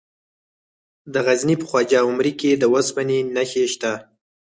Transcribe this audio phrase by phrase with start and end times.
[1.13, 3.93] د غزني په خواجه عمري کې د اوسپنې نښې شته.